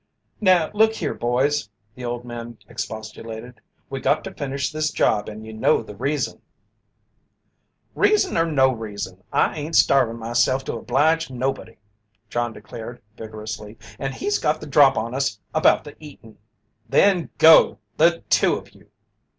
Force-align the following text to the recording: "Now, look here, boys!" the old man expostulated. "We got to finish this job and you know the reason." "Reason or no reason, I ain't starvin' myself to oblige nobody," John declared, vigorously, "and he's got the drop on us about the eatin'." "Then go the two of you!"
"Now, 0.39 0.71
look 0.73 0.95
here, 0.95 1.13
boys!" 1.13 1.69
the 1.93 2.03
old 2.05 2.25
man 2.25 2.57
expostulated. 2.67 3.61
"We 3.87 3.99
got 4.01 4.23
to 4.23 4.33
finish 4.33 4.71
this 4.71 4.89
job 4.89 5.29
and 5.29 5.45
you 5.45 5.53
know 5.53 5.83
the 5.83 5.95
reason." 5.95 6.41
"Reason 7.93 8.35
or 8.35 8.47
no 8.51 8.71
reason, 8.71 9.23
I 9.31 9.53
ain't 9.55 9.75
starvin' 9.75 10.17
myself 10.17 10.63
to 10.63 10.73
oblige 10.75 11.29
nobody," 11.29 11.77
John 12.31 12.51
declared, 12.51 12.99
vigorously, 13.15 13.77
"and 13.99 14.15
he's 14.15 14.39
got 14.39 14.59
the 14.59 14.65
drop 14.65 14.97
on 14.97 15.13
us 15.13 15.39
about 15.53 15.83
the 15.83 15.93
eatin'." 16.03 16.39
"Then 16.89 17.29
go 17.37 17.77
the 17.97 18.23
two 18.27 18.55
of 18.55 18.71
you!" 18.73 18.89